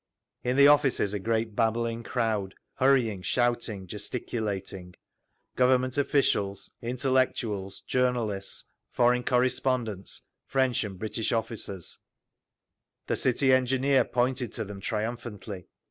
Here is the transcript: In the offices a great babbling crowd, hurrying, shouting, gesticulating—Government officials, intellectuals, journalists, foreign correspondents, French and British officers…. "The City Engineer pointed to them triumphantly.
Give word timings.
In 0.43 0.55
the 0.57 0.67
offices 0.67 1.13
a 1.13 1.19
great 1.19 1.55
babbling 1.55 2.01
crowd, 2.01 2.55
hurrying, 2.73 3.21
shouting, 3.21 3.85
gesticulating—Government 3.85 5.95
officials, 5.95 6.71
intellectuals, 6.81 7.81
journalists, 7.81 8.65
foreign 8.89 9.23
correspondents, 9.23 10.23
French 10.47 10.83
and 10.83 10.97
British 10.97 11.31
officers…. 11.31 11.99
"The 13.05 13.15
City 13.15 13.53
Engineer 13.53 14.03
pointed 14.05 14.51
to 14.53 14.65
them 14.65 14.81
triumphantly. 14.81 15.67